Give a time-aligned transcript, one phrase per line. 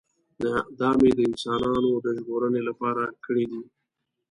[0.79, 3.61] دا مې د انسانانو د ژغورنې لپاره کړی دی.